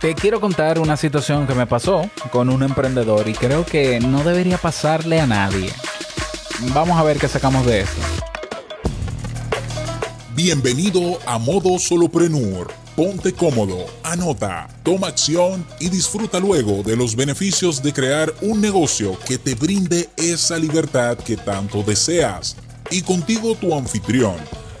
Te 0.00 0.14
quiero 0.14 0.40
contar 0.40 0.78
una 0.78 0.96
situación 0.96 1.48
que 1.48 1.56
me 1.56 1.66
pasó 1.66 2.08
con 2.30 2.50
un 2.50 2.62
emprendedor 2.62 3.26
y 3.26 3.32
creo 3.32 3.66
que 3.66 3.98
no 3.98 4.22
debería 4.22 4.56
pasarle 4.56 5.20
a 5.20 5.26
nadie. 5.26 5.72
Vamos 6.72 6.96
a 6.96 7.02
ver 7.02 7.18
qué 7.18 7.26
sacamos 7.26 7.66
de 7.66 7.80
eso. 7.80 7.94
Bienvenido 10.36 11.18
a 11.26 11.38
Modo 11.38 11.80
Soloprenur. 11.80 12.72
Ponte 12.94 13.32
cómodo, 13.32 13.86
anota, 14.04 14.68
toma 14.84 15.08
acción 15.08 15.66
y 15.80 15.88
disfruta 15.88 16.38
luego 16.38 16.84
de 16.84 16.96
los 16.96 17.16
beneficios 17.16 17.82
de 17.82 17.92
crear 17.92 18.32
un 18.40 18.60
negocio 18.60 19.18
que 19.26 19.36
te 19.36 19.56
brinde 19.56 20.08
esa 20.16 20.58
libertad 20.58 21.18
que 21.18 21.36
tanto 21.36 21.82
deseas. 21.82 22.56
Y 22.92 23.02
contigo 23.02 23.56
tu 23.56 23.76
anfitrión, 23.76 24.36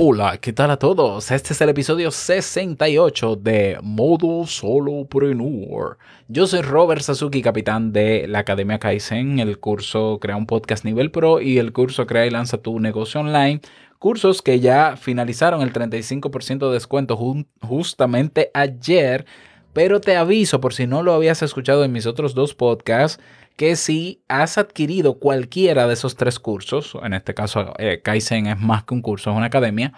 Hola, 0.00 0.38
¿qué 0.40 0.52
tal 0.52 0.70
a 0.70 0.78
todos? 0.78 1.32
Este 1.32 1.52
es 1.52 1.60
el 1.60 1.70
episodio 1.70 2.12
68 2.12 3.34
de 3.34 3.78
Modo 3.82 4.46
Solopreneur. 4.46 5.98
Yo 6.28 6.46
soy 6.46 6.60
Robert 6.60 7.00
Sasuki, 7.02 7.42
capitán 7.42 7.92
de 7.92 8.28
la 8.28 8.38
Academia 8.38 8.78
Kaizen, 8.78 9.40
el 9.40 9.58
curso 9.58 10.20
Crea 10.20 10.36
un 10.36 10.46
Podcast 10.46 10.84
Nivel 10.84 11.10
Pro 11.10 11.40
y 11.40 11.58
el 11.58 11.72
curso 11.72 12.06
Crea 12.06 12.26
y 12.26 12.30
Lanza 12.30 12.58
tu 12.58 12.78
Negocio 12.78 13.22
Online. 13.22 13.60
Cursos 13.98 14.40
que 14.40 14.60
ya 14.60 14.96
finalizaron 14.96 15.62
el 15.62 15.72
35% 15.72 16.68
de 16.68 16.74
descuento 16.74 17.18
justamente 17.60 18.52
ayer. 18.54 19.26
Pero 19.72 20.00
te 20.00 20.16
aviso, 20.16 20.60
por 20.60 20.74
si 20.74 20.86
no 20.86 21.02
lo 21.02 21.12
habías 21.12 21.42
escuchado 21.42 21.82
en 21.82 21.90
mis 21.90 22.06
otros 22.06 22.34
dos 22.34 22.54
podcasts, 22.54 23.20
que 23.58 23.74
si 23.74 24.24
has 24.28 24.56
adquirido 24.56 25.18
cualquiera 25.18 25.88
de 25.88 25.94
esos 25.94 26.14
tres 26.14 26.38
cursos, 26.38 26.96
en 27.02 27.12
este 27.12 27.34
caso 27.34 27.74
eh, 27.78 28.00
Kaizen 28.04 28.46
es 28.46 28.60
más 28.60 28.84
que 28.84 28.94
un 28.94 29.02
curso, 29.02 29.30
es 29.30 29.36
una 29.36 29.46
academia, 29.46 29.92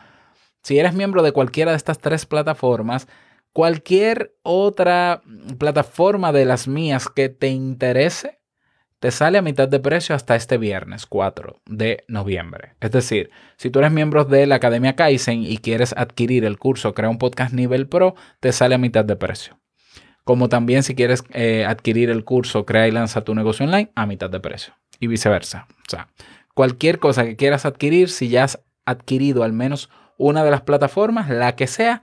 si 0.62 0.78
eres 0.78 0.94
miembro 0.94 1.22
de 1.22 1.32
cualquiera 1.32 1.72
de 1.72 1.76
estas 1.76 1.98
tres 1.98 2.24
plataformas, 2.24 3.06
cualquier 3.52 4.34
otra 4.42 5.20
plataforma 5.58 6.32
de 6.32 6.46
las 6.46 6.68
mías 6.68 7.10
que 7.10 7.28
te 7.28 7.48
interese, 7.48 8.40
te 8.98 9.10
sale 9.10 9.36
a 9.36 9.42
mitad 9.42 9.68
de 9.68 9.78
precio 9.78 10.14
hasta 10.14 10.36
este 10.36 10.56
viernes 10.56 11.04
4 11.04 11.60
de 11.66 12.04
noviembre. 12.08 12.76
Es 12.80 12.92
decir, 12.92 13.28
si 13.58 13.68
tú 13.68 13.80
eres 13.80 13.92
miembro 13.92 14.24
de 14.24 14.46
la 14.46 14.54
Academia 14.54 14.96
Kaizen 14.96 15.42
y 15.42 15.58
quieres 15.58 15.92
adquirir 15.98 16.46
el 16.46 16.58
curso 16.58 16.94
Crea 16.94 17.10
un 17.10 17.18
podcast 17.18 17.52
nivel 17.52 17.88
pro, 17.88 18.14
te 18.40 18.52
sale 18.52 18.76
a 18.76 18.78
mitad 18.78 19.04
de 19.04 19.16
precio 19.16 19.59
como 20.30 20.48
también 20.48 20.84
si 20.84 20.94
quieres 20.94 21.24
eh, 21.32 21.64
adquirir 21.66 22.08
el 22.08 22.22
curso 22.22 22.64
Crea 22.64 22.86
y 22.86 22.92
lanza 22.92 23.24
tu 23.24 23.34
negocio 23.34 23.66
online 23.66 23.90
a 23.96 24.06
mitad 24.06 24.30
de 24.30 24.38
precio 24.38 24.74
y 25.00 25.08
viceversa. 25.08 25.66
O 25.68 25.90
sea, 25.90 26.06
cualquier 26.54 27.00
cosa 27.00 27.24
que 27.24 27.34
quieras 27.34 27.66
adquirir, 27.66 28.08
si 28.10 28.28
ya 28.28 28.44
has 28.44 28.60
adquirido 28.84 29.42
al 29.42 29.52
menos 29.52 29.90
una 30.18 30.44
de 30.44 30.52
las 30.52 30.60
plataformas, 30.60 31.28
la 31.28 31.56
que 31.56 31.66
sea, 31.66 32.02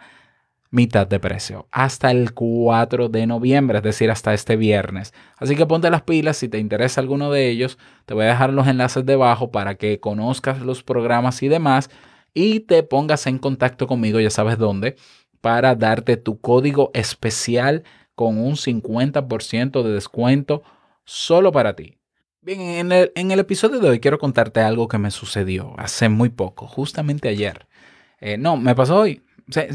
mitad 0.71 1.07
de 1.07 1.21
precio, 1.21 1.69
hasta 1.71 2.11
el 2.11 2.33
4 2.33 3.07
de 3.07 3.27
noviembre, 3.27 3.77
es 3.77 3.83
decir, 3.85 4.11
hasta 4.11 4.33
este 4.33 4.57
viernes. 4.57 5.13
Así 5.37 5.55
que 5.55 5.65
ponte 5.65 5.89
las 5.89 6.01
pilas, 6.01 6.35
si 6.35 6.49
te 6.49 6.57
interesa 6.57 6.99
alguno 6.99 7.31
de 7.31 7.47
ellos, 7.47 7.77
te 8.05 8.13
voy 8.13 8.25
a 8.25 8.27
dejar 8.27 8.51
los 8.51 8.67
enlaces 8.67 9.05
debajo 9.05 9.51
para 9.51 9.75
que 9.75 10.01
conozcas 10.01 10.59
los 10.59 10.83
programas 10.83 11.41
y 11.43 11.47
demás 11.47 11.89
y 12.33 12.59
te 12.59 12.83
pongas 12.83 13.25
en 13.25 13.37
contacto 13.37 13.87
conmigo, 13.87 14.19
ya 14.19 14.31
sabes 14.31 14.57
dónde, 14.57 14.97
para 15.39 15.75
darte 15.75 16.17
tu 16.17 16.41
código 16.41 16.91
especial 16.93 17.85
con 18.17 18.39
un 18.39 18.55
50% 18.55 19.83
de 19.83 19.91
descuento 19.91 20.63
solo 21.05 21.51
para 21.51 21.75
ti. 21.75 21.99
Bien, 22.41 22.91
en 22.91 23.31
el, 23.31 23.39
episodio 23.39 23.79
de 23.79 23.89
hoy 23.89 23.99
quiero 23.99 24.17
contarte 24.17 24.59
algo 24.59 24.87
que 24.87 24.97
me 24.97 25.11
sucedió 25.11 25.75
hace 25.77 26.09
muy 26.09 26.29
poco, 26.29 26.65
justamente 26.67 27.29
ayer. 27.29 27.67
Eh, 28.19 28.39
no, 28.39 28.57
me 28.57 28.73
pasó 28.73 29.01
hoy. 29.01 29.21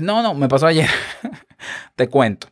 No, 0.00 0.24
no, 0.24 0.34
me 0.34 0.48
pasó 0.48 0.66
ayer. 0.66 0.88
Te 1.94 2.08
cuento. 2.08 2.48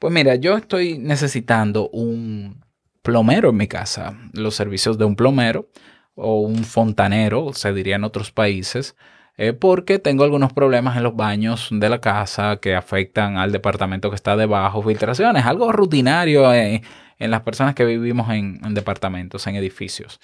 Pues 0.00 0.12
mira, 0.12 0.34
yo 0.34 0.56
estoy 0.56 0.98
necesitando 0.98 1.88
un 1.90 2.64
plomero 3.02 3.50
en 3.50 3.58
mi 3.58 3.68
casa, 3.68 4.18
los 4.32 4.56
servicios 4.56 4.98
de 4.98 5.04
un 5.04 5.14
plomero 5.14 5.68
o 6.16 6.40
un 6.40 6.64
fontanero, 6.64 7.52
se 7.52 7.72
diría 7.72 7.94
en 7.94 8.02
otros 8.02 8.32
países, 8.32 8.96
eh, 9.38 9.52
porque 9.52 9.98
tengo 10.00 10.24
algunos 10.24 10.52
problemas 10.52 10.96
en 10.96 11.04
los 11.04 11.16
baños 11.16 11.68
de 11.70 11.88
la 11.88 12.00
casa 12.00 12.58
que 12.60 12.74
afectan 12.74 13.38
al 13.38 13.52
departamento 13.52 14.10
que 14.10 14.16
está 14.16 14.36
debajo, 14.36 14.82
filtraciones, 14.82 15.46
algo 15.46 15.70
rutinario 15.72 16.52
en 16.52 16.82
las 17.18 17.42
personas 17.42 17.74
que 17.74 17.84
vivimos 17.84 18.30
en, 18.30 18.60
departamentos, 18.74 19.46
en 19.46 19.56
edificios. 19.56 20.20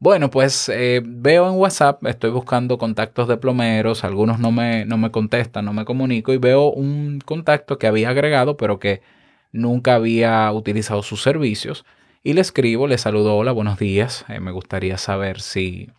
Bueno, 0.00 0.30
pues 0.30 0.68
eh, 0.68 1.02
veo 1.04 1.48
en 1.48 1.56
WhatsApp, 1.58 2.04
estoy 2.06 2.30
buscando 2.30 2.78
contactos 2.78 3.28
de 3.28 3.36
plomeros, 3.36 4.02
algunos 4.02 4.38
no 4.40 4.50
me, 4.50 4.84
no 4.86 4.98
me 4.98 5.10
contestan, 5.10 5.66
no 5.66 5.72
me 5.72 5.84
comunico 5.84 6.32
y 6.32 6.38
veo 6.38 6.70
un 6.70 7.20
contacto 7.24 7.78
que 7.78 7.86
había 7.86 8.08
agregado 8.08 8.56
pero 8.56 8.78
que 8.78 9.02
nunca 9.52 9.94
había 9.94 10.50
utilizado 10.52 11.02
sus 11.02 11.22
servicios 11.22 11.84
y 12.22 12.32
le 12.32 12.40
escribo, 12.40 12.86
le 12.86 12.98
saludo, 12.98 13.36
hola, 13.36 13.52
buenos 13.52 13.78
días, 13.78 14.24
eh, 14.28 14.40
me 14.40 14.52
gustaría 14.52 14.98
saber 14.98 15.40
si 15.40 15.90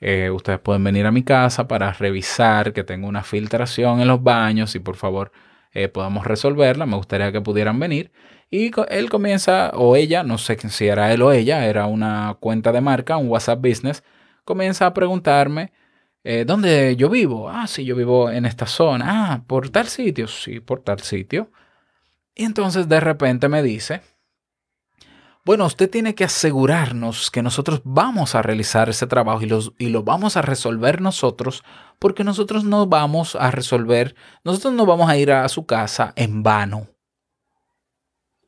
eh, 0.00 0.30
ustedes 0.30 0.58
pueden 0.60 0.84
venir 0.84 1.06
a 1.06 1.12
mi 1.12 1.22
casa 1.22 1.68
para 1.68 1.92
revisar 1.92 2.72
que 2.72 2.84
tengo 2.84 3.08
una 3.08 3.22
filtración 3.22 4.00
en 4.00 4.08
los 4.08 4.22
baños 4.22 4.74
y 4.74 4.78
por 4.78 4.96
favor 4.96 5.32
eh, 5.72 5.88
podamos 5.88 6.26
resolverla. 6.26 6.86
Me 6.86 6.96
gustaría 6.96 7.32
que 7.32 7.40
pudieran 7.40 7.78
venir. 7.80 8.12
Y 8.50 8.70
él 8.88 9.10
comienza, 9.10 9.70
o 9.74 9.96
ella, 9.96 10.22
no 10.22 10.38
sé 10.38 10.56
si 10.68 10.86
era 10.86 11.12
él 11.12 11.22
o 11.22 11.32
ella, 11.32 11.66
era 11.66 11.86
una 11.86 12.36
cuenta 12.40 12.72
de 12.72 12.80
marca, 12.80 13.16
un 13.16 13.28
WhatsApp 13.28 13.60
Business, 13.60 14.04
comienza 14.44 14.86
a 14.86 14.94
preguntarme 14.94 15.72
eh, 16.24 16.44
dónde 16.44 16.96
yo 16.96 17.08
vivo. 17.08 17.48
Ah, 17.48 17.66
sí, 17.66 17.84
yo 17.84 17.96
vivo 17.96 18.30
en 18.30 18.46
esta 18.46 18.66
zona. 18.66 19.32
Ah, 19.34 19.44
por 19.46 19.70
tal 19.70 19.86
sitio. 19.86 20.28
Sí, 20.28 20.60
por 20.60 20.82
tal 20.82 21.00
sitio. 21.00 21.50
Y 22.34 22.44
entonces 22.44 22.88
de 22.88 23.00
repente 23.00 23.48
me 23.48 23.62
dice, 23.62 24.02
bueno, 25.46 25.64
usted 25.64 25.88
tiene 25.88 26.16
que 26.16 26.24
asegurarnos 26.24 27.30
que 27.30 27.40
nosotros 27.40 27.80
vamos 27.84 28.34
a 28.34 28.42
realizar 28.42 28.88
ese 28.88 29.06
trabajo 29.06 29.42
y, 29.44 29.84
y, 29.84 29.90
lo 29.90 30.02
vamos 30.02 30.36
a 30.36 30.42
resolver 30.42 31.00
nosotros, 31.00 31.62
porque 32.00 32.24
nosotros 32.24 32.64
no 32.64 32.88
vamos 32.88 33.36
a 33.36 33.52
resolver, 33.52 34.16
nosotros 34.42 34.74
no 34.74 34.86
vamos 34.86 35.08
a 35.08 35.16
ir 35.16 35.30
a 35.30 35.48
su 35.48 35.64
casa 35.64 36.12
en 36.16 36.42
vano. 36.42 36.88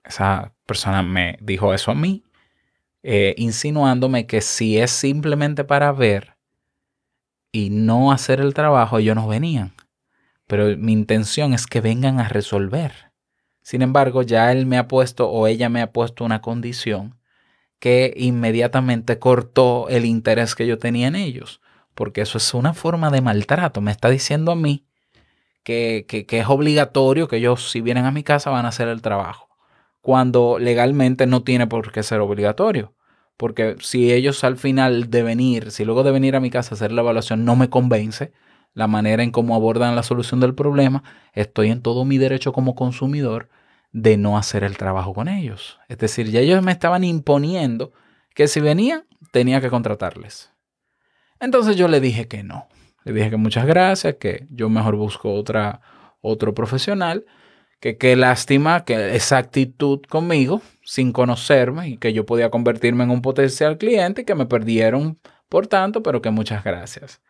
Esa 0.02 0.52
persona 0.66 1.04
me 1.04 1.38
dijo 1.40 1.72
eso 1.72 1.92
a 1.92 1.94
mí, 1.94 2.24
eh, 3.04 3.32
insinuándome 3.38 4.26
que 4.26 4.40
si 4.40 4.78
es 4.78 4.90
simplemente 4.90 5.62
para 5.62 5.92
ver 5.92 6.36
y 7.52 7.70
no 7.70 8.10
hacer 8.10 8.40
el 8.40 8.54
trabajo, 8.54 8.98
ellos 8.98 9.14
no 9.14 9.28
venían. 9.28 9.72
Pero 10.48 10.76
mi 10.76 10.94
intención 10.94 11.54
es 11.54 11.68
que 11.68 11.80
vengan 11.80 12.18
a 12.18 12.28
resolver. 12.28 13.07
Sin 13.68 13.82
embargo, 13.82 14.22
ya 14.22 14.50
él 14.50 14.64
me 14.64 14.78
ha 14.78 14.88
puesto 14.88 15.28
o 15.28 15.46
ella 15.46 15.68
me 15.68 15.82
ha 15.82 15.92
puesto 15.92 16.24
una 16.24 16.40
condición 16.40 17.18
que 17.78 18.14
inmediatamente 18.16 19.18
cortó 19.18 19.90
el 19.90 20.06
interés 20.06 20.54
que 20.54 20.66
yo 20.66 20.78
tenía 20.78 21.06
en 21.06 21.14
ellos, 21.14 21.60
porque 21.94 22.22
eso 22.22 22.38
es 22.38 22.54
una 22.54 22.72
forma 22.72 23.10
de 23.10 23.20
maltrato. 23.20 23.82
Me 23.82 23.90
está 23.90 24.08
diciendo 24.08 24.52
a 24.52 24.56
mí 24.56 24.86
que, 25.64 26.06
que, 26.08 26.38
es 26.38 26.48
obligatorio 26.48 27.28
que 27.28 27.36
ellos, 27.36 27.70
si 27.70 27.82
vienen 27.82 28.06
a 28.06 28.10
mi 28.10 28.22
casa, 28.22 28.48
van 28.48 28.64
a 28.64 28.70
hacer 28.70 28.88
el 28.88 29.02
trabajo, 29.02 29.50
cuando 30.00 30.58
legalmente 30.58 31.26
no 31.26 31.42
tiene 31.42 31.66
por 31.66 31.92
qué 31.92 32.02
ser 32.02 32.20
obligatorio. 32.20 32.94
Porque 33.36 33.76
si 33.80 34.14
ellos 34.14 34.44
al 34.44 34.56
final 34.56 35.10
de 35.10 35.22
venir, 35.22 35.72
si 35.72 35.84
luego 35.84 36.04
de 36.04 36.12
venir 36.12 36.36
a 36.36 36.40
mi 36.40 36.48
casa 36.48 36.70
a 36.70 36.76
hacer 36.76 36.90
la 36.90 37.02
evaluación 37.02 37.44
no 37.44 37.54
me 37.54 37.68
convence, 37.68 38.32
la 38.72 38.86
manera 38.86 39.22
en 39.22 39.30
cómo 39.30 39.54
abordan 39.54 39.94
la 39.94 40.02
solución 40.02 40.40
del 40.40 40.54
problema, 40.54 41.02
estoy 41.34 41.70
en 41.70 41.82
todo 41.82 42.06
mi 42.06 42.16
derecho 42.16 42.54
como 42.54 42.74
consumidor 42.74 43.50
de 43.92 44.16
no 44.16 44.38
hacer 44.38 44.64
el 44.64 44.76
trabajo 44.76 45.14
con 45.14 45.28
ellos. 45.28 45.78
Es 45.88 45.98
decir, 45.98 46.30
ya 46.30 46.40
ellos 46.40 46.62
me 46.62 46.72
estaban 46.72 47.04
imponiendo 47.04 47.92
que 48.34 48.48
si 48.48 48.60
venían, 48.60 49.04
tenía 49.32 49.60
que 49.60 49.70
contratarles. 49.70 50.52
Entonces 51.40 51.76
yo 51.76 51.88
le 51.88 52.00
dije 52.00 52.28
que 52.28 52.42
no. 52.42 52.68
Le 53.04 53.12
dije 53.12 53.30
que 53.30 53.36
muchas 53.36 53.66
gracias, 53.66 54.16
que 54.16 54.46
yo 54.50 54.68
mejor 54.68 54.96
busco 54.96 55.32
otra, 55.32 55.80
otro 56.20 56.54
profesional, 56.54 57.24
que 57.80 57.96
qué 57.96 58.16
lástima 58.16 58.84
que 58.84 59.16
esa 59.16 59.38
actitud 59.38 60.00
conmigo, 60.08 60.62
sin 60.82 61.12
conocerme, 61.12 61.88
y 61.88 61.96
que 61.96 62.12
yo 62.12 62.26
podía 62.26 62.50
convertirme 62.50 63.04
en 63.04 63.10
un 63.10 63.22
potencial 63.22 63.78
cliente, 63.78 64.22
y 64.22 64.24
que 64.24 64.34
me 64.34 64.46
perdieron 64.46 65.18
por 65.48 65.66
tanto, 65.66 66.02
pero 66.02 66.20
que 66.20 66.30
muchas 66.30 66.64
gracias. 66.64 67.22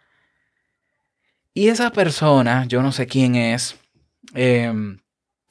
Y 1.55 1.69
esa 1.69 1.91
persona, 1.91 2.65
yo 2.67 2.83
no 2.83 2.93
sé 2.93 3.07
quién 3.07 3.35
es, 3.35 3.79
eh, 4.35 4.73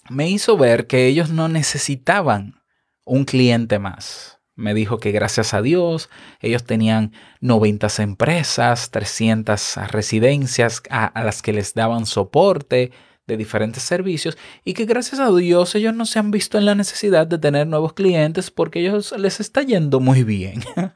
me 0.10 0.30
hizo 0.30 0.58
ver 0.58 0.88
que 0.88 1.08
ellos 1.08 1.30
no 1.30 1.48
necesitaban 1.48 2.62
un 3.06 3.26
cliente 3.26 3.80
más. 3.80 4.40
Me 4.56 4.74
dijo 4.74 4.98
que 4.98 5.12
gracias 5.12 5.54
a 5.54 5.62
Dios 5.62 6.10
ellos 6.42 6.64
tenían 6.64 7.14
90 7.42 7.88
empresas, 8.00 8.90
300 8.90 9.78
residencias 9.92 10.82
a, 10.90 11.24
las 11.24 11.42
que 11.42 11.54
les 11.54 11.74
daban 11.74 12.06
soporte 12.06 12.92
de 13.28 13.38
diferentes 13.38 13.84
servicios 13.84 14.38
y 14.64 14.74
que 14.74 14.86
gracias 14.86 15.20
a 15.20 15.32
Dios 15.32 15.76
ellos 15.76 15.94
no 15.94 16.06
se 16.06 16.18
han 16.18 16.32
visto 16.32 16.58
en 16.58 16.66
la 16.66 16.76
necesidad 16.76 17.28
de 17.28 17.38
tener 17.38 17.68
nuevos 17.68 17.94
clientes 17.94 18.50
porque 18.50 18.80
ellos 18.80 19.14
les 19.18 19.40
está 19.40 19.62
yendo 19.62 20.00
muy 20.00 20.24
bien. 20.24 20.64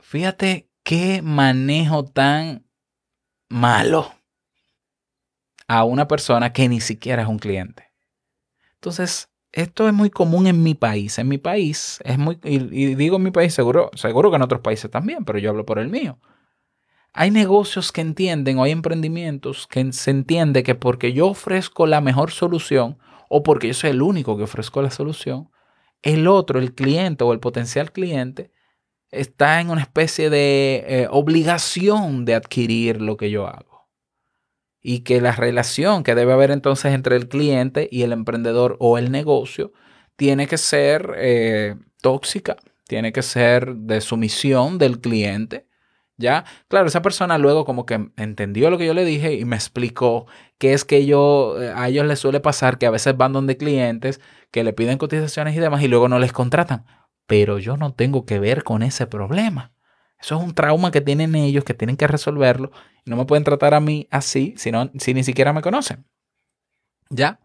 Fíjate 0.00 0.70
qué 0.84 1.22
manejo 1.22 2.04
tan 2.04 2.66
malo 3.48 4.17
a 5.68 5.84
una 5.84 6.08
persona 6.08 6.52
que 6.52 6.68
ni 6.68 6.80
siquiera 6.80 7.22
es 7.22 7.28
un 7.28 7.38
cliente. 7.38 7.84
Entonces, 8.74 9.28
esto 9.52 9.86
es 9.86 9.94
muy 9.94 10.10
común 10.10 10.46
en 10.46 10.62
mi 10.62 10.74
país. 10.74 11.18
En 11.18 11.28
mi 11.28 11.38
país 11.38 12.00
es 12.04 12.18
muy, 12.18 12.38
y, 12.42 12.94
digo 12.94 13.16
en 13.16 13.22
mi 13.22 13.30
país 13.30 13.52
seguro, 13.54 13.90
seguro 13.94 14.30
que 14.30 14.36
en 14.36 14.42
otros 14.42 14.62
países 14.62 14.90
también, 14.90 15.24
pero 15.24 15.38
yo 15.38 15.50
hablo 15.50 15.66
por 15.66 15.78
el 15.78 15.88
mío. 15.88 16.18
Hay 17.12 17.30
negocios 17.30 17.92
que 17.92 18.00
entienden 18.00 18.58
o 18.58 18.62
hay 18.62 18.72
emprendimientos 18.72 19.66
que 19.66 19.92
se 19.92 20.10
entiende 20.10 20.62
que 20.62 20.74
porque 20.74 21.12
yo 21.12 21.28
ofrezco 21.28 21.86
la 21.86 22.00
mejor 22.00 22.30
solución 22.30 22.98
o 23.28 23.42
porque 23.42 23.68
yo 23.68 23.74
soy 23.74 23.90
el 23.90 24.02
único 24.02 24.36
que 24.36 24.44
ofrezco 24.44 24.80
la 24.80 24.90
solución, 24.90 25.50
el 26.02 26.28
otro, 26.28 26.58
el 26.58 26.74
cliente 26.74 27.24
o 27.24 27.32
el 27.32 27.40
potencial 27.40 27.92
cliente, 27.92 28.52
está 29.10 29.60
en 29.60 29.70
una 29.70 29.80
especie 29.80 30.30
de 30.30 30.84
eh, 30.86 31.08
obligación 31.10 32.24
de 32.24 32.34
adquirir 32.34 33.02
lo 33.02 33.16
que 33.16 33.30
yo 33.30 33.46
hago 33.46 33.67
y 34.88 35.00
que 35.00 35.20
la 35.20 35.32
relación 35.32 36.02
que 36.02 36.14
debe 36.14 36.32
haber 36.32 36.50
entonces 36.50 36.94
entre 36.94 37.14
el 37.14 37.28
cliente 37.28 37.90
y 37.92 38.04
el 38.04 38.12
emprendedor 38.12 38.78
o 38.80 38.96
el 38.96 39.12
negocio 39.12 39.70
tiene 40.16 40.46
que 40.46 40.56
ser 40.56 41.12
eh, 41.18 41.74
tóxica, 42.00 42.56
tiene 42.86 43.12
que 43.12 43.20
ser 43.20 43.74
de 43.74 44.00
sumisión 44.00 44.78
del 44.78 45.02
cliente. 45.02 45.66
¿Ya? 46.16 46.46
Claro, 46.68 46.86
esa 46.86 47.02
persona 47.02 47.36
luego 47.36 47.66
como 47.66 47.84
que 47.84 48.08
entendió 48.16 48.70
lo 48.70 48.78
que 48.78 48.86
yo 48.86 48.94
le 48.94 49.04
dije 49.04 49.34
y 49.34 49.44
me 49.44 49.56
explicó 49.56 50.26
que 50.56 50.72
es 50.72 50.86
que 50.86 51.04
yo, 51.04 51.62
eh, 51.62 51.70
a 51.76 51.88
ellos 51.88 52.06
les 52.06 52.18
suele 52.18 52.40
pasar 52.40 52.78
que 52.78 52.86
a 52.86 52.90
veces 52.90 53.14
van 53.14 53.34
donde 53.34 53.58
clientes 53.58 54.22
que 54.50 54.64
le 54.64 54.72
piden 54.72 54.96
cotizaciones 54.96 55.54
y 55.54 55.60
demás 55.60 55.82
y 55.82 55.88
luego 55.88 56.08
no 56.08 56.18
les 56.18 56.32
contratan. 56.32 56.86
Pero 57.26 57.58
yo 57.58 57.76
no 57.76 57.92
tengo 57.92 58.24
que 58.24 58.38
ver 58.38 58.64
con 58.64 58.82
ese 58.82 59.06
problema. 59.06 59.70
Eso 60.20 60.36
es 60.36 60.42
un 60.42 60.54
trauma 60.54 60.90
que 60.90 61.00
tienen 61.00 61.34
ellos, 61.34 61.64
que 61.64 61.74
tienen 61.74 61.96
que 61.96 62.06
resolverlo. 62.06 62.72
No 63.04 63.16
me 63.16 63.24
pueden 63.24 63.44
tratar 63.44 63.74
a 63.74 63.80
mí 63.80 64.08
así 64.10 64.54
si, 64.56 64.72
si 64.98 65.14
ni 65.14 65.24
siquiera 65.24 65.52
me 65.52 65.62
conocen. 65.62 66.04
¿Ya? 67.10 67.40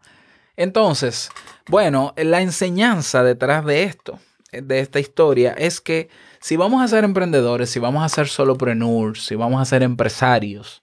Entonces, 0.56 1.30
bueno, 1.68 2.14
la 2.16 2.40
enseñanza 2.40 3.22
detrás 3.22 3.64
de 3.64 3.84
esto, 3.84 4.18
de 4.52 4.80
esta 4.80 5.00
historia, 5.00 5.52
es 5.52 5.80
que 5.80 6.08
si 6.40 6.56
vamos 6.56 6.82
a 6.82 6.88
ser 6.88 7.04
emprendedores, 7.04 7.70
si 7.70 7.78
vamos 7.78 8.04
a 8.04 8.08
ser 8.08 8.28
solopreneurs, 8.28 9.24
si 9.24 9.34
vamos 9.34 9.60
a 9.60 9.64
ser 9.64 9.82
empresarios, 9.82 10.82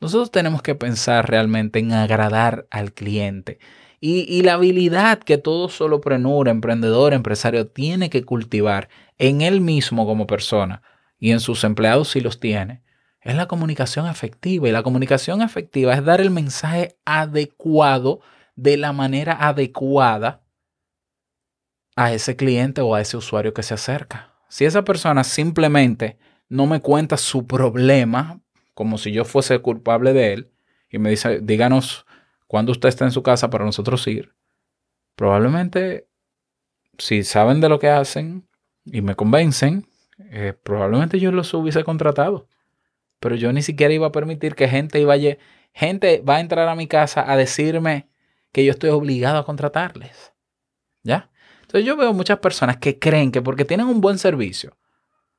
nosotros 0.00 0.30
tenemos 0.30 0.62
que 0.62 0.74
pensar 0.74 1.28
realmente 1.28 1.78
en 1.78 1.92
agradar 1.92 2.66
al 2.70 2.92
cliente. 2.92 3.58
Y, 4.00 4.26
y, 4.28 4.42
la 4.42 4.54
habilidad 4.54 5.18
que 5.18 5.38
todo 5.38 5.70
solopreneur, 5.70 6.48
emprendedor, 6.48 7.14
empresario 7.14 7.66
tiene 7.66 8.10
que 8.10 8.24
cultivar 8.24 8.90
en 9.16 9.40
él 9.40 9.62
mismo 9.62 10.04
como 10.04 10.26
persona 10.26 10.82
y 11.18 11.32
en 11.32 11.40
sus 11.40 11.64
empleados 11.64 12.10
si 12.10 12.20
los 12.20 12.40
tiene, 12.40 12.82
es 13.20 13.34
la 13.34 13.48
comunicación 13.48 14.06
efectiva. 14.06 14.68
Y 14.68 14.72
la 14.72 14.82
comunicación 14.82 15.42
efectiva 15.42 15.94
es 15.94 16.04
dar 16.04 16.20
el 16.20 16.30
mensaje 16.30 16.96
adecuado 17.04 18.20
de 18.54 18.76
la 18.76 18.92
manera 18.92 19.32
adecuada 19.34 20.42
a 21.96 22.12
ese 22.12 22.36
cliente 22.36 22.82
o 22.82 22.94
a 22.94 23.00
ese 23.00 23.16
usuario 23.16 23.52
que 23.52 23.62
se 23.62 23.74
acerca. 23.74 24.34
Si 24.48 24.64
esa 24.64 24.84
persona 24.84 25.24
simplemente 25.24 26.18
no 26.48 26.66
me 26.66 26.80
cuenta 26.80 27.16
su 27.16 27.46
problema, 27.46 28.40
como 28.74 28.98
si 28.98 29.12
yo 29.12 29.24
fuese 29.24 29.58
culpable 29.58 30.12
de 30.12 30.32
él, 30.34 30.52
y 30.88 30.98
me 30.98 31.10
dice, 31.10 31.40
díganos 31.40 32.06
cuándo 32.46 32.72
usted 32.72 32.88
está 32.88 33.04
en 33.04 33.10
su 33.10 33.22
casa 33.22 33.50
para 33.50 33.64
nosotros 33.64 34.06
ir, 34.06 34.34
probablemente 35.16 36.08
si 36.98 37.24
saben 37.24 37.60
de 37.60 37.68
lo 37.68 37.78
que 37.78 37.88
hacen 37.88 38.48
y 38.84 39.00
me 39.00 39.16
convencen, 39.16 39.88
eh, 40.18 40.54
probablemente 40.62 41.20
yo 41.20 41.32
los 41.32 41.52
hubiese 41.54 41.84
contratado. 41.84 42.48
Pero 43.20 43.34
yo 43.34 43.52
ni 43.52 43.62
siquiera 43.62 43.94
iba 43.94 44.08
a 44.08 44.12
permitir 44.12 44.54
que 44.54 44.68
gente 44.68 45.00
iba 45.00 45.14
a, 45.14 45.18
gente 45.72 46.22
va 46.26 46.36
a 46.36 46.40
entrar 46.40 46.68
a 46.68 46.74
mi 46.74 46.86
casa 46.86 47.30
a 47.30 47.36
decirme 47.36 48.08
que 48.52 48.64
yo 48.64 48.72
estoy 48.72 48.90
obligado 48.90 49.38
a 49.38 49.44
contratarles. 49.44 50.32
¿Ya? 51.02 51.30
Entonces 51.62 51.84
yo 51.84 51.96
veo 51.96 52.12
muchas 52.12 52.38
personas 52.38 52.76
que 52.76 52.98
creen 52.98 53.32
que 53.32 53.42
porque 53.42 53.64
tienen 53.64 53.86
un 53.86 54.00
buen 54.00 54.18
servicio, 54.18 54.76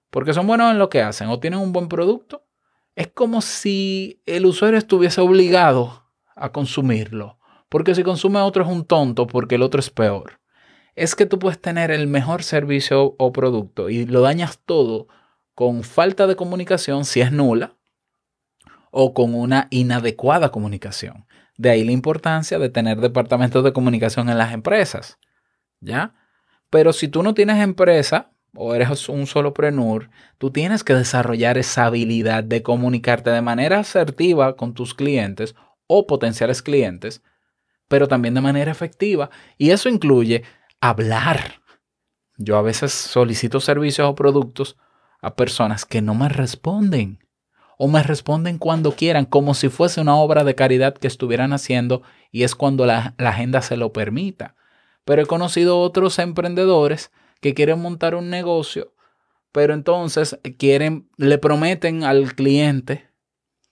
porque 0.10 0.34
son 0.34 0.48
buenos 0.48 0.72
en 0.72 0.80
lo 0.80 0.90
que 0.90 1.02
hacen 1.02 1.30
o 1.30 1.40
tienen 1.40 1.60
un 1.60 1.72
buen 1.72 1.88
producto, 1.88 2.46
es 2.96 3.08
como 3.08 3.42
si 3.42 4.22
el 4.26 4.46
usuario 4.46 4.78
estuviese 4.78 5.22
obligado 5.22 6.04
a 6.36 6.52
consumirlo. 6.52 7.38
Porque 7.70 7.96
si 7.96 8.04
consume 8.04 8.40
a 8.40 8.46
otro 8.46 8.64
es 8.64 8.70
un 8.70 8.86
tonto 8.86 9.28
porque 9.28 9.56
el 9.56 9.62
otro 9.62 9.80
es 9.80 9.90
peor 9.90 10.40
es 10.98 11.14
que 11.14 11.28
tú 11.28 11.38
puedes 11.38 11.62
tener 11.62 11.92
el 11.92 12.08
mejor 12.08 12.44
servicio 12.44 13.16
o 13.20 13.32
producto 13.32 13.90
y 13.90 14.08
lo 14.08 14.22
dañas 14.22 14.60
todo 14.66 15.08
con 15.54 15.84
falta 15.84 16.26
de 16.26 16.36
comunicación 16.36 17.06
si 17.06 17.22
es 17.22 17.32
nula 17.32 17.76
o 18.90 19.14
con 19.14 19.36
una 19.36 19.68
inadecuada 19.70 20.50
comunicación. 20.50 21.28
De 21.56 21.70
ahí 21.70 21.84
la 21.84 21.92
importancia 21.92 22.58
de 22.58 22.70
tener 22.70 23.00
departamentos 23.00 23.64
de 23.64 23.74
comunicación 23.74 24.28
en 24.30 24.40
las 24.40 24.54
empresas. 24.54 25.20
¿Ya? 25.82 26.16
Pero 26.72 26.92
si 26.94 27.08
tú 27.08 27.22
no 27.22 27.36
tienes 27.36 27.62
empresa 27.62 28.32
o 28.56 28.74
eres 28.74 29.08
un 29.08 29.28
solo 29.28 29.54
prenur, 29.54 30.10
tú 30.40 30.50
tienes 30.50 30.84
que 30.84 30.96
desarrollar 30.96 31.60
esa 31.60 31.86
habilidad 31.86 32.44
de 32.44 32.64
comunicarte 32.64 33.30
de 33.30 33.44
manera 33.44 33.80
asertiva 33.80 34.56
con 34.56 34.74
tus 34.74 34.96
clientes 34.96 35.54
o 35.86 36.08
potenciales 36.08 36.64
clientes, 36.64 37.22
pero 37.88 38.08
también 38.08 38.34
de 38.34 38.42
manera 38.42 38.72
efectiva. 38.72 39.30
Y 39.60 39.70
eso 39.70 39.90
incluye 39.90 40.44
hablar. 40.90 41.62
Yo 42.38 42.58
a 42.58 42.62
veces 42.62 42.94
solicito 42.94 43.60
servicios 43.60 44.08
o 44.08 44.16
productos 44.16 44.78
a 45.22 45.36
personas 45.36 45.86
que 45.86 46.02
no 46.02 46.14
me 46.14 46.30
responden 46.30 47.20
o 47.78 47.88
me 47.88 48.02
responden 48.02 48.58
cuando 48.58 48.94
quieran, 48.94 49.26
como 49.26 49.54
si 49.54 49.70
fuese 49.70 50.02
una 50.02 50.16
obra 50.16 50.44
de 50.44 50.56
caridad 50.56 50.96
que 50.96 51.08
estuvieran 51.08 51.54
haciendo 51.54 52.02
y 52.32 52.44
es 52.44 52.56
cuando 52.56 52.86
la, 52.86 53.14
agenda 53.20 53.62
se 53.62 53.78
lo 53.78 53.94
permita. 53.94 54.56
Pero 55.06 55.22
he 55.22 55.26
conocido 55.26 55.80
otros 55.80 56.18
emprendedores 56.20 57.12
que 57.40 57.54
quieren 57.54 57.80
montar 57.80 58.16
un 58.16 58.30
negocio, 58.30 58.94
pero 59.52 59.74
entonces 59.74 60.40
quieren, 60.58 61.08
le 61.18 61.38
prometen 61.38 62.04
al 62.04 62.34
cliente 62.34 63.12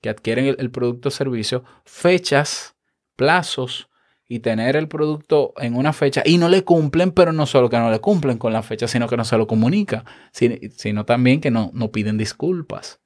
que 0.02 0.10
adquieren 0.10 0.46
el, 0.46 0.56
el 0.60 0.70
producto 0.70 1.10
o 1.10 1.12
servicio 1.12 1.64
fechas, 1.84 2.76
plazos 3.16 3.90
y 4.28 4.40
tener 4.40 4.76
el 4.76 4.88
producto 4.88 5.54
en 5.58 5.76
una 5.76 5.94
fecha 5.94 6.24
y 6.26 6.38
no 6.38 6.50
le 6.50 6.64
cumplen, 6.64 7.12
pero 7.12 7.32
no 7.32 7.46
solo 7.46 7.70
que 7.70 7.78
no 7.78 7.92
le 7.92 8.00
cumplen 8.00 8.38
con 8.38 8.54
la 8.54 8.64
fecha, 8.64 8.88
sino 8.88 9.08
que 9.08 9.18
no 9.18 9.26
se 9.26 9.38
lo 9.38 9.48
comunica, 9.48 10.04
sino 10.32 11.06
también 11.06 11.42
que 11.42 11.52
no, 11.52 11.70
no 11.74 11.92
piden 11.92 12.18
disculpas. 12.18 13.00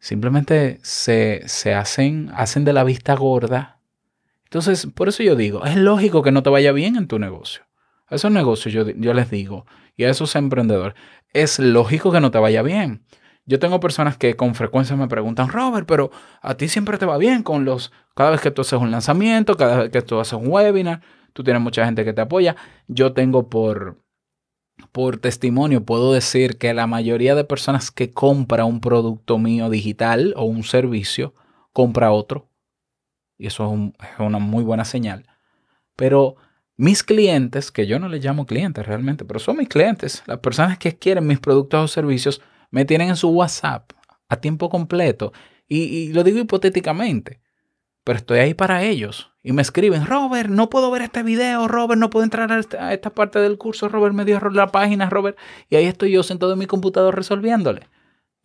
Simplemente 0.00 0.80
se, 0.82 1.44
hacen, 1.74 2.30
hacen 2.34 2.64
de 2.64 2.72
la 2.72 2.82
vista 2.82 3.14
gorda. 3.14 3.78
Entonces, 4.44 4.88
por 4.92 5.08
eso 5.08 5.22
yo 5.22 5.36
digo, 5.36 5.64
es 5.64 5.76
lógico 5.76 6.22
que 6.22 6.32
no 6.32 6.42
te 6.42 6.50
vaya 6.50 6.72
bien 6.72 6.96
en 6.96 7.06
tu 7.06 7.20
negocio. 7.20 7.62
A 8.08 8.16
esos 8.16 8.32
negocios 8.32 8.74
yo, 8.74 8.90
yo 8.90 9.14
les 9.14 9.30
digo, 9.30 9.64
y 9.96 10.04
a 10.04 10.10
esos 10.10 10.34
emprendedores, 10.34 10.96
es 11.32 11.60
lógico 11.60 12.10
que 12.10 12.20
no 12.20 12.32
te 12.32 12.38
vaya 12.38 12.62
bien. 12.62 13.04
Yo 13.44 13.58
tengo 13.58 13.80
personas 13.80 14.16
que 14.16 14.36
con 14.36 14.54
frecuencia 14.54 14.94
me 14.94 15.08
preguntan, 15.08 15.48
Robert, 15.48 15.86
pero 15.86 16.10
a 16.40 16.54
ti 16.54 16.68
siempre 16.68 16.96
te 16.96 17.06
va 17.06 17.18
bien 17.18 17.42
con 17.42 17.64
los, 17.64 17.92
cada 18.14 18.30
vez 18.30 18.40
que 18.40 18.52
tú 18.52 18.62
haces 18.62 18.78
un 18.78 18.90
lanzamiento, 18.90 19.56
cada 19.56 19.82
vez 19.82 19.90
que 19.90 20.02
tú 20.02 20.20
haces 20.20 20.34
un 20.34 20.48
webinar, 20.48 21.02
tú 21.32 21.42
tienes 21.42 21.60
mucha 21.60 21.84
gente 21.84 22.04
que 22.04 22.12
te 22.12 22.20
apoya. 22.20 22.54
Yo 22.86 23.14
tengo 23.14 23.48
por, 23.48 23.98
por 24.92 25.16
testimonio, 25.16 25.84
puedo 25.84 26.12
decir 26.12 26.56
que 26.56 26.72
la 26.72 26.86
mayoría 26.86 27.34
de 27.34 27.44
personas 27.44 27.90
que 27.90 28.12
compra 28.12 28.64
un 28.64 28.80
producto 28.80 29.38
mío 29.38 29.70
digital 29.70 30.34
o 30.36 30.44
un 30.44 30.62
servicio, 30.62 31.34
compra 31.72 32.12
otro. 32.12 32.48
Y 33.38 33.48
eso 33.48 33.74
es, 33.74 34.08
es 34.08 34.20
una 34.20 34.38
muy 34.38 34.62
buena 34.62 34.84
señal. 34.84 35.26
Pero 35.96 36.36
mis 36.76 37.02
clientes, 37.02 37.72
que 37.72 37.88
yo 37.88 37.98
no 37.98 38.08
les 38.08 38.24
llamo 38.24 38.46
clientes 38.46 38.86
realmente, 38.86 39.24
pero 39.24 39.40
son 39.40 39.56
mis 39.56 39.68
clientes, 39.68 40.22
las 40.26 40.38
personas 40.38 40.78
que 40.78 40.96
quieren 40.96 41.26
mis 41.26 41.40
productos 41.40 41.84
o 41.84 41.88
servicios, 41.88 42.40
me 42.72 42.84
tienen 42.84 43.10
en 43.10 43.16
su 43.16 43.28
WhatsApp 43.28 43.92
a 44.28 44.40
tiempo 44.40 44.68
completo. 44.68 45.32
Y, 45.68 46.12
lo 46.12 46.24
digo 46.24 46.38
hipotéticamente, 46.38 47.40
pero 48.02 48.18
estoy 48.18 48.40
ahí 48.40 48.54
para 48.54 48.82
ellos. 48.82 49.30
Y 49.42 49.52
me 49.52 49.62
escriben, 49.62 50.04
Robert, 50.06 50.50
no 50.50 50.68
puedo 50.68 50.90
ver 50.90 51.02
este 51.02 51.22
video, 51.22 51.68
Robert, 51.68 52.00
no 52.00 52.10
puedo 52.10 52.24
entrar 52.24 52.50
a 52.50 52.58
esta, 52.58 52.92
esta 52.92 53.10
parte 53.10 53.38
del 53.38 53.58
curso, 53.58 53.88
Robert 53.88 54.14
me 54.14 54.24
dio 54.24 54.40
la 54.40 54.66
página, 54.66 55.08
Robert. 55.08 55.38
Y 55.70 55.76
ahí 55.76 55.86
estoy 55.86 56.10
yo 56.10 56.22
sentado 56.22 56.54
en 56.54 56.58
mi 56.58 56.66
computador 56.66 57.14
resolviéndole. 57.14 57.88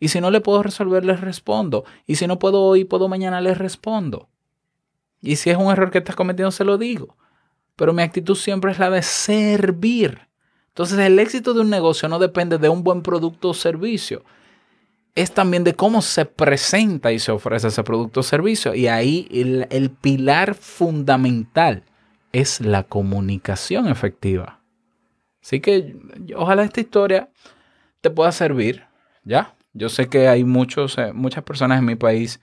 Y 0.00 0.08
si 0.08 0.20
no 0.20 0.30
le 0.30 0.40
puedo 0.40 0.62
resolver, 0.62 1.04
les 1.04 1.20
respondo. 1.20 1.84
Y 2.06 2.16
si 2.16 2.26
no 2.26 2.38
puedo 2.38 2.62
hoy, 2.62 2.84
puedo 2.84 3.08
mañana, 3.08 3.40
les 3.40 3.58
respondo. 3.58 4.28
Y 5.20 5.36
si 5.36 5.50
es 5.50 5.56
un 5.56 5.72
error 5.72 5.90
que 5.90 5.98
estás 5.98 6.16
cometiendo, 6.16 6.50
se 6.50 6.64
lo 6.64 6.78
digo. 6.78 7.16
Pero 7.76 7.92
mi 7.92 8.02
actitud 8.02 8.36
siempre 8.36 8.72
es 8.72 8.78
la 8.78 8.90
de 8.90 9.02
servir. 9.02 10.27
Entonces 10.78 11.00
el 11.00 11.18
éxito 11.18 11.54
de 11.54 11.60
un 11.62 11.70
negocio 11.70 12.08
no 12.08 12.20
depende 12.20 12.56
de 12.56 12.68
un 12.68 12.84
buen 12.84 13.02
producto 13.02 13.48
o 13.48 13.54
servicio. 13.54 14.22
Es 15.16 15.34
también 15.34 15.64
de 15.64 15.74
cómo 15.74 16.02
se 16.02 16.24
presenta 16.24 17.10
y 17.10 17.18
se 17.18 17.32
ofrece 17.32 17.66
ese 17.66 17.82
producto 17.82 18.20
o 18.20 18.22
servicio. 18.22 18.76
Y 18.76 18.86
ahí 18.86 19.26
el, 19.70 19.90
pilar 19.90 20.54
fundamental 20.54 21.82
es 22.30 22.60
la 22.60 22.84
comunicación 22.84 23.88
efectiva. 23.88 24.60
Así 25.42 25.58
que 25.58 25.96
ojalá 26.36 26.62
esta 26.62 26.80
historia 26.80 27.28
te 28.00 28.10
pueda 28.10 28.30
servir, 28.30 28.84
¿ya? 29.24 29.56
Yo 29.72 29.88
sé 29.88 30.08
que 30.08 30.28
hay 30.28 30.44
muchos, 30.44 30.96
eh, 30.96 31.12
muchas 31.12 31.42
personas 31.42 31.80
en 31.80 31.86
mi 31.86 31.96
país 31.96 32.40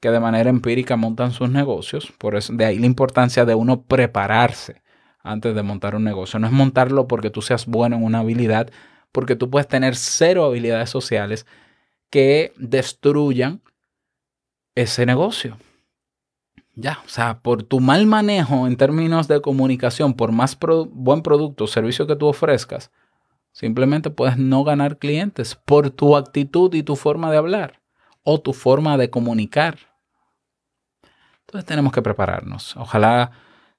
que 0.00 0.10
de 0.10 0.18
manera 0.18 0.50
empírica 0.50 0.96
montan 0.96 1.30
sus 1.30 1.50
negocios, 1.50 2.12
por 2.18 2.34
eso 2.34 2.52
de 2.52 2.64
ahí 2.64 2.80
la 2.80 2.86
importancia 2.86 3.44
de 3.44 3.54
uno 3.54 3.82
prepararse 3.82 4.82
antes 5.26 5.54
de 5.54 5.62
montar 5.62 5.94
un 5.94 6.04
negocio. 6.04 6.38
No 6.38 6.46
es 6.46 6.52
montarlo 6.52 7.06
porque 7.08 7.30
tú 7.30 7.42
seas 7.42 7.66
bueno 7.66 7.96
en 7.96 8.04
una 8.04 8.20
habilidad, 8.20 8.70
porque 9.12 9.36
tú 9.36 9.50
puedes 9.50 9.68
tener 9.68 9.96
cero 9.96 10.44
habilidades 10.44 10.90
sociales 10.90 11.46
que 12.10 12.52
destruyan 12.56 13.60
ese 14.74 15.06
negocio. 15.06 15.58
Ya, 16.74 16.98
o 17.04 17.08
sea, 17.08 17.40
por 17.40 17.62
tu 17.62 17.80
mal 17.80 18.06
manejo 18.06 18.66
en 18.66 18.76
términos 18.76 19.28
de 19.28 19.40
comunicación, 19.40 20.14
por 20.14 20.30
más 20.30 20.58
buen 20.60 21.22
producto 21.22 21.64
o 21.64 21.66
servicio 21.66 22.06
que 22.06 22.16
tú 22.16 22.26
ofrezcas, 22.26 22.90
simplemente 23.52 24.10
puedes 24.10 24.36
no 24.36 24.62
ganar 24.62 24.98
clientes 24.98 25.54
por 25.54 25.88
tu 25.90 26.16
actitud 26.16 26.72
y 26.74 26.82
tu 26.82 26.94
forma 26.94 27.30
de 27.30 27.38
hablar 27.38 27.80
o 28.22 28.40
tu 28.40 28.52
forma 28.52 28.98
de 28.98 29.08
comunicar. 29.08 29.78
Entonces 31.40 31.64
tenemos 31.64 31.92
que 31.92 32.02
prepararnos. 32.02 32.76
Ojalá 32.76 33.32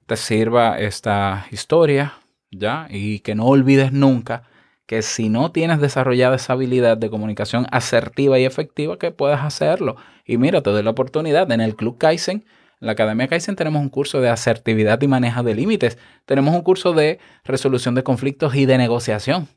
te 0.08 0.18
sirva 0.18 0.80
esta 0.80 1.46
historia, 1.52 2.16
¿ya? 2.50 2.88
Y 2.90 3.20
que 3.20 3.36
no 3.36 3.46
olvides 3.46 3.92
nunca 3.92 4.44
que 4.88 5.02
si 5.02 5.30
no 5.30 5.52
tienes 5.52 5.82
desarrollada 5.82 6.38
esa 6.38 6.54
habilidad 6.54 6.98
de 6.98 7.10
comunicación 7.10 7.68
asertiva 7.72 8.40
y 8.40 8.46
efectiva, 8.46 8.98
que 8.98 9.12
puedas 9.12 9.44
hacerlo. 9.44 9.98
Y 10.26 10.38
mira, 10.38 10.64
te 10.64 10.70
doy 10.72 10.82
la 10.82 10.92
oportunidad 10.92 11.52
en 11.52 11.62
el 11.62 11.76
Club 11.76 11.98
Kaizen 11.98 12.46
en 12.80 12.86
la 12.86 12.92
Academia 12.92 13.28
Kaizen 13.28 13.56
tenemos 13.56 13.82
un 13.82 13.90
curso 13.90 14.22
de 14.22 14.30
asertividad 14.30 15.02
y 15.02 15.08
manejo 15.08 15.42
de 15.42 15.56
límites. 15.56 15.98
Tenemos 16.26 16.54
un 16.54 16.62
curso 16.62 16.94
de 16.94 17.20
resolución 17.44 17.96
de 17.96 18.04
conflictos 18.04 18.54
y 18.56 18.66
de 18.68 18.78
negociación 18.78 19.48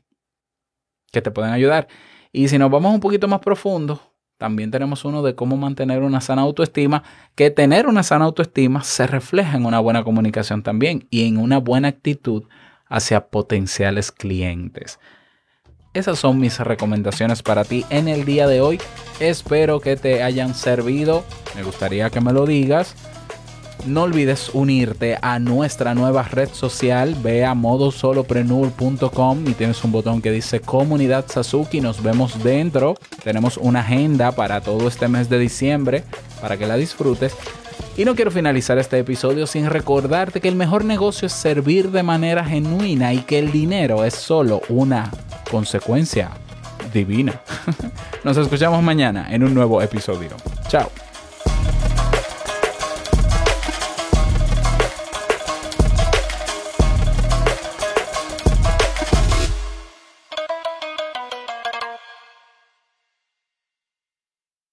que 1.11 1.21
te 1.21 1.29
pueden 1.29 1.51
ayudar. 1.51 1.87
Y 2.31 2.47
si 2.47 2.57
nos 2.57 2.71
vamos 2.71 2.93
un 2.93 2.99
poquito 2.99 3.27
más 3.27 3.41
profundo, 3.41 4.10
también 4.41 4.71
tenemos 4.71 5.05
uno 5.05 5.21
de 5.21 5.35
cómo 5.35 5.55
mantener 5.55 6.01
una 6.01 6.19
sana 6.19 6.41
autoestima, 6.41 7.03
que 7.35 7.51
tener 7.51 7.85
una 7.85 8.01
sana 8.01 8.25
autoestima 8.25 8.83
se 8.83 9.05
refleja 9.05 9.55
en 9.55 9.67
una 9.67 9.79
buena 9.79 10.03
comunicación 10.03 10.63
también 10.63 11.05
y 11.11 11.27
en 11.27 11.37
una 11.37 11.59
buena 11.59 11.89
actitud 11.89 12.45
hacia 12.89 13.27
potenciales 13.27 14.11
clientes. 14.11 14.97
Esas 15.93 16.17
son 16.17 16.39
mis 16.39 16.57
recomendaciones 16.57 17.43
para 17.43 17.65
ti 17.65 17.85
en 17.91 18.07
el 18.07 18.25
día 18.25 18.47
de 18.47 18.61
hoy. 18.61 18.81
Espero 19.19 19.79
que 19.79 19.95
te 19.95 20.23
hayan 20.23 20.55
servido. 20.55 21.23
Me 21.55 21.61
gustaría 21.61 22.09
que 22.09 22.19
me 22.19 22.33
lo 22.33 22.47
digas. 22.47 22.95
No 23.85 24.03
olvides 24.03 24.51
unirte 24.53 25.17
a 25.21 25.39
nuestra 25.39 25.95
nueva 25.95 26.23
red 26.23 26.49
social. 26.53 27.15
Ve 27.21 27.45
a 27.45 27.55
modosoloprenur.com 27.55 29.47
y 29.47 29.53
tienes 29.53 29.83
un 29.83 29.91
botón 29.91 30.21
que 30.21 30.31
dice 30.31 30.61
Comunidad 30.61 31.25
Sasuki. 31.27 31.81
Nos 31.81 32.03
vemos 32.03 32.43
dentro. 32.43 32.95
Tenemos 33.23 33.57
una 33.57 33.79
agenda 33.79 34.31
para 34.33 34.61
todo 34.61 34.87
este 34.87 35.07
mes 35.07 35.29
de 35.29 35.39
diciembre 35.39 36.03
para 36.41 36.57
que 36.57 36.67
la 36.67 36.75
disfrutes. 36.75 37.35
Y 37.97 38.05
no 38.05 38.15
quiero 38.15 38.31
finalizar 38.31 38.77
este 38.77 38.99
episodio 38.99 39.47
sin 39.47 39.69
recordarte 39.69 40.39
que 40.39 40.47
el 40.47 40.55
mejor 40.55 40.85
negocio 40.85 41.25
es 41.25 41.33
servir 41.33 41.91
de 41.91 42.03
manera 42.03 42.45
genuina 42.45 43.13
y 43.13 43.19
que 43.19 43.39
el 43.39 43.51
dinero 43.51 44.05
es 44.05 44.13
solo 44.13 44.61
una 44.69 45.11
consecuencia 45.49 46.31
divina. 46.93 47.41
Nos 48.23 48.37
escuchamos 48.37 48.81
mañana 48.81 49.27
en 49.29 49.43
un 49.43 49.53
nuevo 49.53 49.81
episodio. 49.81 50.29
Chao. 50.67 50.89